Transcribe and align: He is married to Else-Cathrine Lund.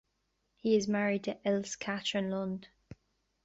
He 0.55 0.75
is 0.75 0.87
married 0.87 1.25
to 1.25 1.37
Else-Cathrine 1.47 2.31
Lund. 2.31 2.69